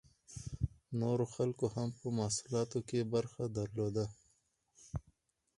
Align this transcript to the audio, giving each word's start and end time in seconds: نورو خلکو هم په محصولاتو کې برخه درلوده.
نورو 0.99 1.25
خلکو 1.35 1.65
هم 1.75 1.89
په 1.99 2.07
محصولاتو 2.17 2.79
کې 2.87 3.09
برخه 3.13 3.43
درلوده. 3.57 4.05